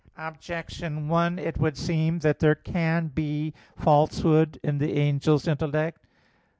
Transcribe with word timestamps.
Objection 0.17 1.07
1: 1.09 1.37
It 1.37 1.59
would 1.59 1.77
seem 1.77 2.17
that 2.21 2.39
there 2.39 2.55
can 2.55 3.09
be 3.09 3.53
falsehood 3.77 4.59
in 4.63 4.79
the 4.79 4.95
angel's 4.99 5.47
intellect. 5.47 6.07